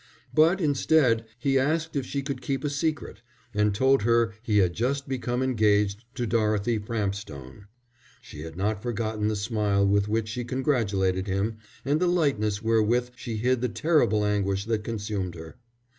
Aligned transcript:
But 0.33 0.59
instead, 0.59 1.25
he 1.37 1.59
asked 1.59 1.95
if 1.95 2.07
she 2.07 2.23
could 2.23 2.41
keep 2.41 2.63
a 2.63 2.71
secret, 2.71 3.21
and 3.53 3.71
told 3.75 4.01
her 4.01 4.33
he 4.41 4.57
had 4.57 4.73
just 4.73 5.07
become 5.07 5.43
engaged 5.43 6.05
to 6.15 6.25
Dorothy 6.25 6.79
Frampstone. 6.79 7.67
She 8.19 8.41
had 8.41 8.55
not 8.57 8.81
forgotten 8.81 9.27
the 9.27 9.35
smile 9.35 9.85
with 9.87 10.07
which 10.07 10.27
she 10.29 10.43
congratulated 10.43 11.27
him 11.27 11.57
and 11.85 11.99
the 11.99 12.07
lightness 12.07 12.63
wherewith 12.63 13.11
she 13.15 13.35
hid 13.37 13.61
the 13.61 13.69
terrible 13.69 14.25
anguish 14.25 14.65
that 14.65 14.83
consumed 14.83 15.35
her. 15.35 15.57